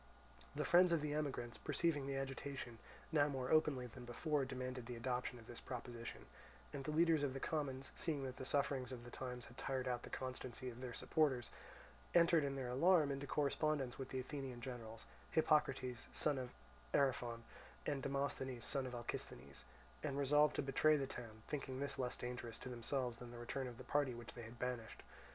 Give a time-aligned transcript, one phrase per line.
[0.55, 2.79] The friends of the emigrants, perceiving the agitation,
[3.11, 6.25] now more openly than before demanded the adoption of this proposition;
[6.73, 9.87] and the leaders of the commons, seeing that the sufferings of the times had tired
[9.87, 11.51] out the constancy of their supporters,
[12.15, 16.49] entered in their alarm into correspondence with the Athenian generals, Hippocrates, son of
[16.95, 17.43] Ariphron,
[17.85, 19.65] and Demosthenes, son of Alcisthenes,
[20.01, 23.67] and resolved to betray the town, thinking this less dangerous to themselves than the return
[23.67, 25.03] of the party which they had banished.